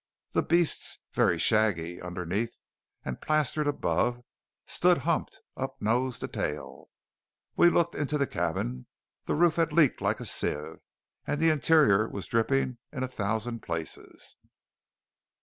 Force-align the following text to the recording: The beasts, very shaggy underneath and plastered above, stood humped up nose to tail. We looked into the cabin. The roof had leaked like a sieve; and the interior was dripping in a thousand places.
The 0.31 0.41
beasts, 0.41 0.97
very 1.13 1.37
shaggy 1.37 2.01
underneath 2.01 2.57
and 3.05 3.21
plastered 3.21 3.67
above, 3.67 4.23
stood 4.65 4.97
humped 5.05 5.41
up 5.55 5.79
nose 5.79 6.17
to 6.21 6.27
tail. 6.27 6.89
We 7.55 7.69
looked 7.69 7.93
into 7.93 8.17
the 8.17 8.25
cabin. 8.25 8.87
The 9.25 9.35
roof 9.35 9.57
had 9.57 9.71
leaked 9.73 10.01
like 10.01 10.19
a 10.19 10.25
sieve; 10.25 10.79
and 11.27 11.39
the 11.39 11.49
interior 11.51 12.09
was 12.09 12.25
dripping 12.25 12.79
in 12.91 13.03
a 13.03 13.07
thousand 13.07 13.61
places. 13.61 14.37